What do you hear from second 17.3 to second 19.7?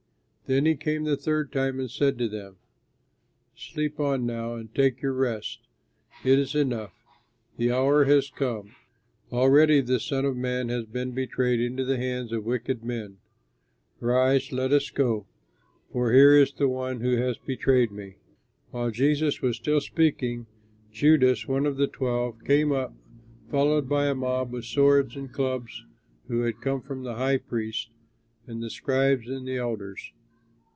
betrayed me." While Jesus was